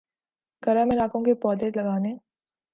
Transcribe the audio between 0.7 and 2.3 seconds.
علاقوں کے پودے لگانے